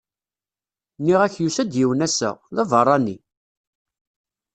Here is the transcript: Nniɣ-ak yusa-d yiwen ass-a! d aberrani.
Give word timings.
Nniɣ-ak 0.99 1.33
yusa-d 1.41 1.71
yiwen 1.79 2.05
ass-a! 2.07 2.29
d 2.55 2.57
aberrani. 2.61 3.17